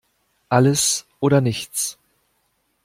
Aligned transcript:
Alles 0.49 1.05
oder 1.19 1.41
nichts! 1.41 1.99